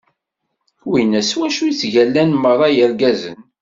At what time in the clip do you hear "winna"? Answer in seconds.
0.89-1.21